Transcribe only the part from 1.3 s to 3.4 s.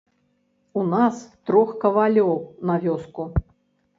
трох кавалёў на вёску.